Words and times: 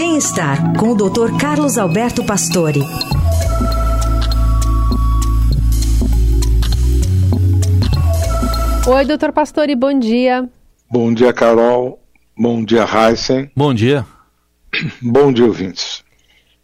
Bem-estar 0.00 0.78
com 0.78 0.90
o 0.90 0.94
Dr. 0.94 1.36
Carlos 1.40 1.76
Alberto 1.76 2.24
Pastore. 2.24 2.78
Oi, 8.86 9.04
doutor 9.04 9.32
Pastore, 9.32 9.74
bom 9.74 9.98
dia. 9.98 10.48
Bom 10.88 11.12
dia, 11.12 11.32
Carol. 11.32 11.98
Bom 12.38 12.64
dia, 12.64 12.84
Heisen. 12.84 13.50
Bom 13.56 13.74
dia. 13.74 14.06
Bom 15.02 15.32
dia, 15.32 15.44
ouvintes. 15.44 16.04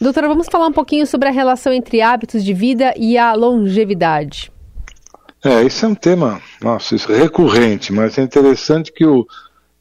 Doutora, 0.00 0.26
vamos 0.26 0.46
falar 0.50 0.68
um 0.68 0.72
pouquinho 0.72 1.06
sobre 1.06 1.28
a 1.28 1.30
relação 1.30 1.70
entre 1.70 2.00
hábitos 2.00 2.42
de 2.42 2.54
vida 2.54 2.94
e 2.96 3.18
a 3.18 3.34
longevidade. 3.34 4.50
É, 5.44 5.62
esse 5.64 5.84
é 5.84 5.88
um 5.88 5.94
tema, 5.94 6.40
nossa, 6.62 6.96
é 6.96 7.18
recorrente, 7.18 7.92
mas 7.92 8.16
é 8.16 8.22
interessante 8.22 8.90
que 8.90 9.04
o 9.04 9.26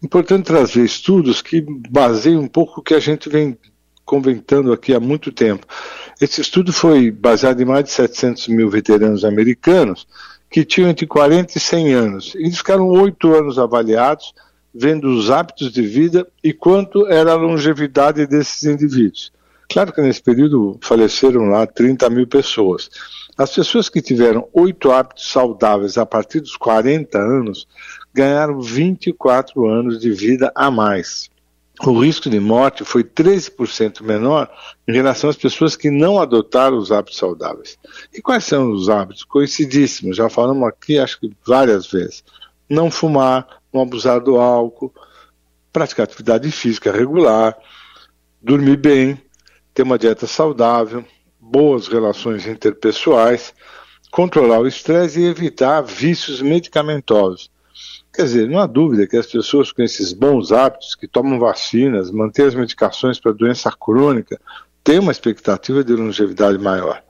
importante 0.03 0.45
trazer 0.45 0.83
estudos 0.83 1.41
que 1.41 1.61
baseiam 1.89 2.41
um 2.41 2.47
pouco 2.47 2.79
o 2.79 2.83
que 2.83 2.93
a 2.93 2.99
gente 2.99 3.29
vem 3.29 3.57
comentando 4.05 4.71
aqui 4.71 4.93
há 4.93 4.99
muito 4.99 5.31
tempo. 5.31 5.65
Esse 6.19 6.41
estudo 6.41 6.71
foi 6.71 7.11
baseado 7.11 7.61
em 7.61 7.65
mais 7.65 7.83
de 7.83 7.91
700 7.91 8.47
mil 8.47 8.69
veteranos 8.69 9.25
americanos 9.25 10.07
que 10.49 10.63
tinham 10.63 10.89
entre 10.89 11.05
40 11.05 11.57
e 11.57 11.59
100 11.59 11.93
anos. 11.93 12.35
Eles 12.35 12.57
ficaram 12.57 12.87
oito 12.87 13.33
anos 13.33 13.59
avaliados, 13.59 14.33
vendo 14.73 15.09
os 15.09 15.29
hábitos 15.29 15.71
de 15.71 15.81
vida 15.81 16.25
e 16.43 16.53
quanto 16.53 17.05
era 17.07 17.33
a 17.33 17.35
longevidade 17.35 18.25
desses 18.25 18.63
indivíduos. 18.63 19.31
Claro 19.69 19.91
que 19.91 20.01
nesse 20.01 20.21
período 20.21 20.79
faleceram 20.81 21.49
lá 21.49 21.67
30 21.67 22.09
mil 22.09 22.25
pessoas. 22.25 22.89
As 23.37 23.53
pessoas 23.53 23.89
que 23.89 24.01
tiveram 24.01 24.47
oito 24.53 24.91
hábitos 24.91 25.29
saudáveis 25.29 25.97
a 25.97 26.05
partir 26.05 26.39
dos 26.39 26.55
40 26.55 27.17
anos 27.17 27.67
ganharam 28.17 28.59
24 28.59 29.67
anos 29.67 29.99
de 29.99 30.11
vida 30.11 30.51
a 30.55 30.71
mais. 30.71 31.29
O 31.85 32.01
risco 32.01 32.27
de 32.27 32.39
morte 32.39 32.83
foi 32.83 33.03
13% 33.03 34.01
menor 34.01 34.49
em 34.87 34.93
relação 34.93 35.29
às 35.29 35.35
pessoas 35.35 35.75
que 35.75 35.91
não 35.91 36.19
adotaram 36.19 36.79
os 36.79 36.91
hábitos 36.91 37.19
saudáveis. 37.19 37.77
E 38.11 38.19
quais 38.19 38.43
são 38.43 38.71
os 38.71 38.89
hábitos? 38.89 39.23
Conhecidíssimos, 39.23 40.17
já 40.17 40.27
falamos 40.27 40.67
aqui 40.67 40.97
acho 40.97 41.19
que 41.19 41.31
várias 41.45 41.85
vezes. 41.85 42.23
Não 42.67 42.89
fumar, 42.89 43.61
não 43.71 43.83
abusar 43.83 44.19
do 44.19 44.37
álcool, 44.37 44.91
praticar 45.71 46.05
atividade 46.05 46.49
física 46.49 46.91
regular, 46.91 47.55
dormir 48.41 48.77
bem, 48.77 49.21
ter 49.75 49.83
uma 49.83 49.99
dieta 49.99 50.25
saudável, 50.25 51.05
boas 51.39 51.87
relações 51.87 52.47
interpessoais, 52.47 53.53
controlar 54.09 54.61
o 54.61 54.67
estresse 54.67 55.19
e 55.19 55.27
evitar 55.27 55.81
vícios 55.81 56.41
medicamentosos. 56.41 57.55
Quer 58.17 58.23
dizer, 58.23 58.49
não 58.49 58.57
há 58.57 58.65
dúvida 58.65 59.05
que 59.05 59.15
as 59.15 59.27
pessoas 59.27 59.71
com 59.71 59.83
esses 59.83 60.11
bons 60.11 60.51
hábitos, 60.51 60.95
que 60.95 61.07
tomam 61.07 61.37
vacinas, 61.37 62.09
mantêm 62.09 62.47
as 62.47 62.55
medicações 62.55 63.19
para 63.19 63.31
doença 63.31 63.71
crônica, 63.71 64.41
têm 64.83 64.97
uma 64.97 65.11
expectativa 65.11 65.83
de 65.83 65.93
longevidade 65.93 66.57
maior. 66.57 67.03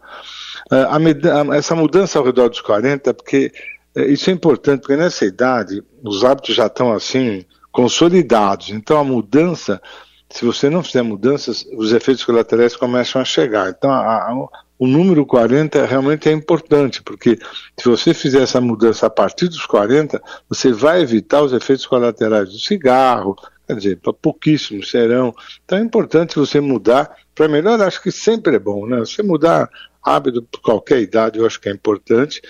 Uh, 0.70 1.54
essa 1.54 1.74
mudança 1.74 2.20
ao 2.20 2.26
redor 2.26 2.50
dos 2.50 2.60
40, 2.60 3.14
porque 3.14 3.54
uh, 3.96 4.02
isso 4.02 4.30
é 4.30 4.34
importante, 4.34 4.82
porque 4.82 4.98
nessa 4.98 5.24
idade 5.24 5.82
os 6.04 6.26
hábitos 6.26 6.54
já 6.54 6.68
estão 6.68 6.92
assim 6.92 7.46
consolidados. 7.72 8.72
Então 8.72 9.00
a 9.00 9.04
mudança 9.06 9.82
se 10.30 10.46
você 10.46 10.70
não 10.70 10.84
fizer 10.84 11.02
mudanças, 11.02 11.66
os 11.74 11.94
efeitos 11.94 12.24
colaterais 12.24 12.76
começam 12.76 13.22
a 13.22 13.26
chegar. 13.26 13.70
Então, 13.70 13.90
a, 13.90 14.30
a, 14.30 14.48
o 14.78 14.86
número 14.86 15.26
40 15.26 15.86
realmente 15.86 16.28
é 16.30 16.32
importante, 16.32 17.02
porque 17.02 17.40
se 17.80 17.88
você 17.88 18.14
fizer 18.14 18.42
essa 18.42 18.60
mudança 18.60 19.08
a 19.08 19.10
partir 19.10 19.48
dos 19.48 19.66
40, 19.66 20.22
você 20.50 20.72
vai 20.72 21.02
evitar 21.02 21.42
os 21.42 21.54
efeitos 21.54 21.86
colaterais 21.86 22.50
do 22.50 22.60
cigarro, 22.60 23.36
quer 23.66 23.76
dizer, 23.76 24.00
pouquíssimos 24.22 24.92
serão. 24.92 25.34
Então, 25.64 25.78
é 25.78 25.82
importante 25.82 26.38
você 26.38 26.60
mudar 26.60 27.16
para 27.34 27.48
melhor, 27.48 27.82
acho 27.82 28.02
que 28.02 28.12
sempre 28.12 28.58
é 28.58 28.60
bom, 28.60 28.86
né? 28.86 29.00
Você 29.00 29.24
mudar 29.24 29.70
hábito 30.04 30.44
por 30.44 30.62
qualquer 30.62 31.02
idade, 31.02 31.40
eu 31.40 31.46
acho 31.46 31.60
que 31.60 31.70
é 31.70 31.72
importante. 31.72 32.42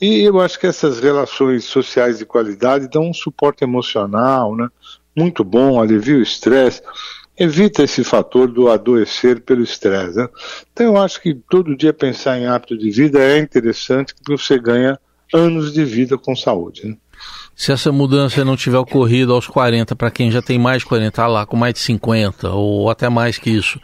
E 0.00 0.22
eu 0.22 0.40
acho 0.40 0.58
que 0.58 0.66
essas 0.66 1.00
relações 1.00 1.64
sociais 1.64 2.18
de 2.18 2.26
qualidade 2.26 2.88
dão 2.88 3.08
um 3.08 3.14
suporte 3.14 3.64
emocional, 3.64 4.54
né? 4.54 4.68
muito 5.16 5.44
bom, 5.44 5.80
alivia 5.80 6.16
o 6.16 6.22
estresse, 6.22 6.82
evita 7.38 7.82
esse 7.82 8.04
fator 8.04 8.48
do 8.48 8.68
adoecer 8.68 9.40
pelo 9.40 9.62
estresse. 9.62 10.16
Né? 10.16 10.28
Então 10.72 10.86
eu 10.86 10.96
acho 10.96 11.20
que 11.20 11.34
todo 11.34 11.76
dia 11.76 11.92
pensar 11.92 12.38
em 12.38 12.46
hábito 12.46 12.76
de 12.76 12.90
vida 12.90 13.18
é 13.20 13.38
interessante 13.38 14.14
porque 14.14 14.36
você 14.36 14.58
ganha 14.58 14.98
anos 15.32 15.72
de 15.72 15.84
vida 15.84 16.16
com 16.16 16.36
saúde. 16.36 16.86
Né? 16.86 16.96
Se 17.56 17.72
essa 17.72 17.92
mudança 17.92 18.44
não 18.44 18.56
tiver 18.56 18.78
ocorrido 18.78 19.32
aos 19.32 19.46
40, 19.46 19.94
para 19.94 20.10
quem 20.10 20.30
já 20.30 20.42
tem 20.42 20.58
mais 20.58 20.78
de 20.78 20.86
40, 20.86 21.10
tá 21.10 21.26
lá 21.26 21.46
com 21.46 21.56
mais 21.56 21.74
de 21.74 21.80
50 21.80 22.50
ou 22.50 22.90
até 22.90 23.08
mais 23.08 23.38
que 23.38 23.50
isso, 23.50 23.80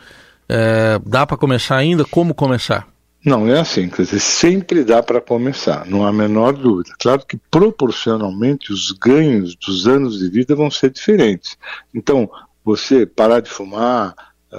é, 0.49 1.01
dá 1.07 1.25
para 1.27 1.37
começar 1.37 1.77
ainda? 1.77 2.05
Como 2.05 2.35
começar? 2.35 2.89
Não, 3.25 3.47
é 3.47 3.61
assim, 3.61 3.89
quer 3.89 4.03
dizer, 4.03 4.19
sempre 4.19 4.83
dá 4.83 5.03
para 5.03 5.21
começar, 5.21 5.85
não 5.87 6.05
há 6.05 6.09
a 6.09 6.13
menor 6.13 6.55
dúvida. 6.55 6.95
Claro 6.99 7.23
que 7.27 7.39
proporcionalmente 7.51 8.73
os 8.73 8.93
ganhos 8.93 9.55
dos 9.55 9.87
anos 9.87 10.19
de 10.19 10.31
vida 10.31 10.57
vão 10.57 10.71
ser 10.71 10.91
diferentes. 10.91 11.59
Então, 11.95 12.31
você 12.65 13.07
parar 13.07 13.41
de 13.41 13.51
fumar, 13.51 14.15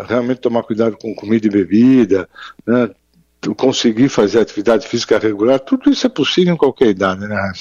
realmente 0.08 0.40
tomar 0.40 0.64
cuidado 0.64 0.98
com 0.98 1.14
comida 1.14 1.48
e 1.48 1.50
bebida, 1.50 2.28
né, 2.66 2.90
conseguir 3.58 4.08
fazer 4.08 4.40
atividade 4.40 4.88
física 4.88 5.18
regular, 5.18 5.60
tudo 5.60 5.90
isso 5.90 6.06
é 6.06 6.10
possível 6.10 6.54
em 6.54 6.58
qualquer 6.58 6.90
idade, 6.90 7.22
né? 7.22 7.52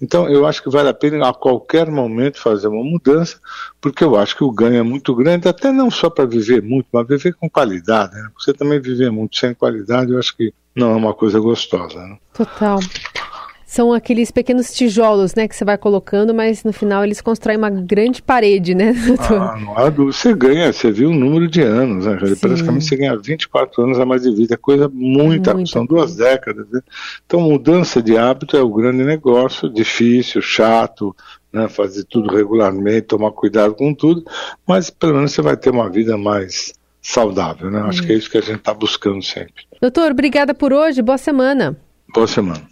Então 0.00 0.28
eu 0.28 0.46
acho 0.46 0.62
que 0.62 0.68
vale 0.68 0.90
a 0.90 0.94
pena 0.94 1.26
a 1.26 1.32
qualquer 1.32 1.90
momento 1.90 2.38
fazer 2.38 2.68
uma 2.68 2.84
mudança, 2.84 3.40
porque 3.80 4.04
eu 4.04 4.14
acho 4.16 4.36
que 4.36 4.44
o 4.44 4.50
ganho 4.50 4.76
é 4.76 4.82
muito 4.82 5.14
grande, 5.14 5.48
até 5.48 5.72
não 5.72 5.90
só 5.90 6.10
para 6.10 6.26
viver 6.26 6.62
muito, 6.62 6.86
mas 6.92 7.06
viver 7.06 7.32
com 7.34 7.48
qualidade. 7.48 8.14
Né? 8.14 8.28
Você 8.38 8.52
também 8.52 8.78
viver 8.78 9.10
muito 9.10 9.36
sem 9.36 9.54
qualidade, 9.54 10.12
eu 10.12 10.18
acho 10.18 10.36
que 10.36 10.52
não 10.74 10.92
é 10.92 10.96
uma 10.96 11.14
coisa 11.14 11.40
gostosa. 11.40 11.98
Né? 11.98 12.18
Total. 12.34 12.78
São 13.72 13.90
aqueles 13.90 14.30
pequenos 14.30 14.70
tijolos, 14.74 15.34
né, 15.34 15.48
que 15.48 15.56
você 15.56 15.64
vai 15.64 15.78
colocando, 15.78 16.34
mas 16.34 16.62
no 16.62 16.74
final 16.74 17.02
eles 17.02 17.22
constroem 17.22 17.56
uma 17.56 17.70
grande 17.70 18.20
parede, 18.20 18.74
né, 18.74 18.92
doutor? 18.92 19.40
Ah, 19.40 19.58
não 19.58 19.78
há 19.78 19.88
dúvida. 19.88 20.12
Você 20.12 20.34
ganha, 20.34 20.70
você 20.70 20.92
viu 20.92 21.08
o 21.08 21.14
número 21.14 21.48
de 21.48 21.62
anos, 21.62 22.04
né? 22.04 22.18
Sim. 22.18 22.36
Praticamente 22.36 22.84
você 22.84 22.96
ganha 22.96 23.16
24 23.16 23.82
anos 23.82 23.98
a 23.98 24.04
mais 24.04 24.24
de 24.24 24.34
vida, 24.34 24.52
é 24.52 24.56
coisa 24.58 24.90
muita, 24.92 25.54
muita 25.54 25.70
são 25.70 25.86
duas 25.86 26.14
décadas. 26.14 26.68
Né? 26.68 26.82
Então, 27.24 27.40
mudança 27.40 28.02
de 28.02 28.14
hábito 28.14 28.58
é 28.58 28.60
o 28.60 28.68
grande 28.68 29.04
negócio, 29.04 29.70
difícil, 29.70 30.42
chato, 30.42 31.16
né? 31.50 31.66
fazer 31.66 32.04
tudo 32.04 32.30
regularmente, 32.30 33.06
tomar 33.06 33.30
cuidado 33.30 33.72
com 33.72 33.94
tudo, 33.94 34.22
mas 34.68 34.90
pelo 34.90 35.14
menos 35.14 35.32
você 35.32 35.40
vai 35.40 35.56
ter 35.56 35.70
uma 35.70 35.88
vida 35.88 36.18
mais 36.18 36.74
saudável, 37.00 37.70
né? 37.70 37.80
Acho 37.86 38.02
que 38.02 38.12
é 38.12 38.16
isso 38.16 38.30
que 38.30 38.36
a 38.36 38.42
gente 38.42 38.58
está 38.58 38.74
buscando 38.74 39.22
sempre. 39.22 39.64
Doutor, 39.80 40.10
obrigada 40.10 40.52
por 40.52 40.74
hoje, 40.74 41.00
boa 41.00 41.16
semana. 41.16 41.74
Boa 42.14 42.26
semana. 42.26 42.71